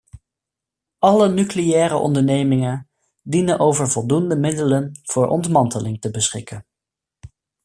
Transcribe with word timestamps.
Alle 0.99 1.29
nucleaire 1.29 1.97
ondernemingen 2.01 2.89
dienen 3.21 3.59
over 3.59 3.87
voldoende 3.87 4.35
middelen 4.37 4.99
voor 5.03 5.27
ontmanteling 5.27 6.01
te 6.01 6.11
beschikken. 6.11 6.65